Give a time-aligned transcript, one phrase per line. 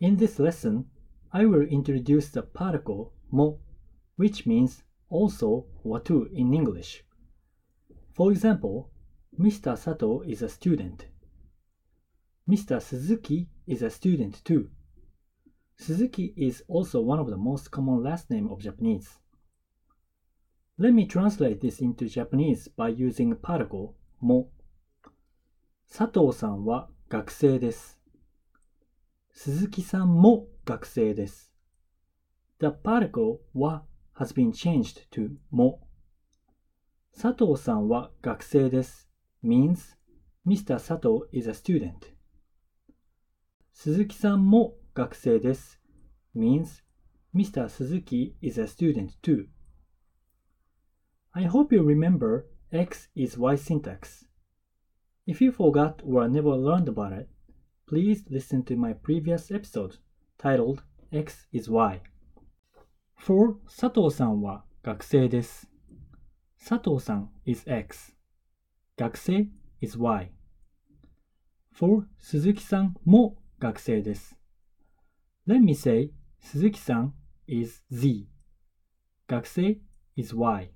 [0.00, 0.86] In this lesson,
[1.30, 3.58] I will introduce the particle mo,
[4.16, 7.04] which means also or too in English.
[8.14, 8.90] For example,
[9.38, 9.76] Mr.
[9.76, 11.06] Sato is a student.
[12.48, 12.80] Mr.
[12.80, 14.70] Suzuki is a student too.
[15.76, 19.18] Suzuki is also one of the most common last name of Japanese.
[20.78, 24.48] Let me translate this into Japanese by using particle mo.
[25.92, 27.99] 佐藤さんは学生です。
[29.31, 31.53] 鈴木さんも学生です。
[32.59, 33.83] The particle は
[34.17, 35.81] has been changed to も。
[37.13, 39.09] 佐藤さんは学生です。
[39.43, 39.95] means
[40.47, 40.79] Mr.
[40.79, 42.13] Sato is a student.
[43.73, 45.81] 鈴木さんも学生です。
[46.35, 46.81] means
[47.35, 47.67] Mr.
[47.67, 49.47] Suzuki is a student too.
[51.33, 54.25] I hope you remember X is Y syntax.
[55.27, 57.27] If you forgot or never learned about it,
[57.89, 59.97] please listen to my previous episode
[60.37, 62.01] titled X is Y.
[63.17, 65.69] For 佐藤さんは学生です。
[66.57, 68.15] 佐藤さん is X.
[68.97, 69.47] 学生
[69.81, 70.31] is Y.
[71.71, 74.37] For 鈴木さんも学生です。
[75.47, 77.13] Let me say 鈴木さん
[77.47, 78.27] is Z.
[79.27, 79.77] 学生
[80.15, 80.71] is Y.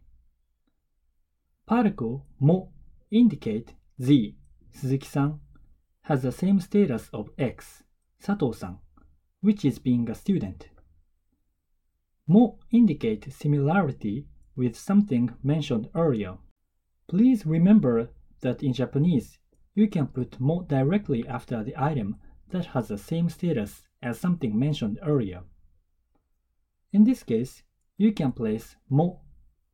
[1.68, 2.72] Particle も
[3.12, 4.36] indicate Z
[4.72, 5.42] 鈴木さん
[6.05, 7.83] has the same status of X,
[8.19, 8.79] Sato-san,
[9.41, 10.69] which is being a student.
[12.27, 16.37] Mo indicate similarity with something mentioned earlier.
[17.07, 19.39] Please remember that in Japanese,
[19.75, 22.17] you can put mo directly after the item
[22.51, 25.43] that has the same status as something mentioned earlier.
[26.93, 27.63] In this case,
[27.97, 29.21] you can place mo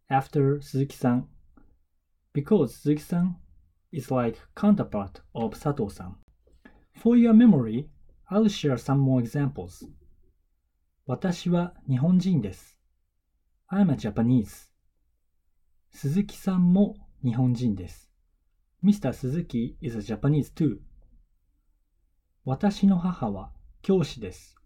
[0.09, 1.27] after Suzuki-san
[2.33, 3.37] because Suzuki-san
[3.93, 6.17] is like counterpart of Sato-san.
[6.95, 7.89] For your memory,
[8.31, 9.89] I'll share some more examples.
[11.07, 12.79] 私は日本人です。
[13.71, 14.71] I'm a Japanese.
[15.91, 18.11] 鈴木さんも日本人です。
[18.84, 19.12] Mr.
[19.12, 20.79] Suzuki is a Japanese too.
[22.45, 23.53] 私の母は
[23.83, 24.56] 教師です。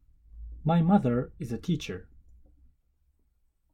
[0.65, 2.05] My mother is a teacher.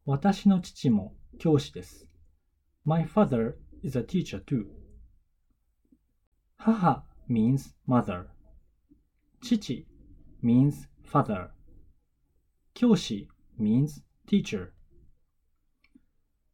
[0.04, 2.06] 私の父も教師です。
[2.84, 4.79] My father is a teacher too.
[6.64, 8.28] Haha means mother.
[9.42, 9.86] Chichi
[10.42, 11.52] means father.
[12.74, 14.74] Kyoshi means teacher.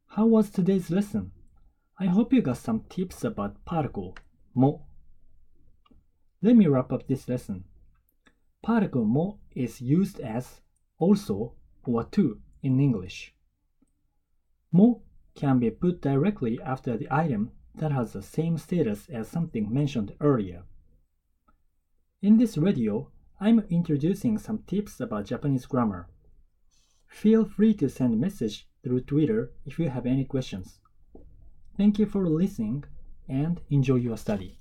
[0.05, 1.33] How was today's lesson?
[1.99, 4.15] I hope you got some tips about particle,
[4.55, 4.85] mo.
[6.41, 7.65] Let me wrap up this lesson.
[8.63, 10.61] Particle mo is used as
[10.99, 13.33] also or too in English.
[14.71, 15.01] Mo
[15.35, 20.13] can be put directly after the item that has the same status as something mentioned
[20.19, 20.63] earlier.
[22.21, 26.07] In this video, I'm introducing some tips about Japanese grammar.
[27.07, 30.79] Feel free to send a message through Twitter if you have any questions.
[31.77, 32.83] Thank you for listening
[33.29, 34.59] and enjoy your study.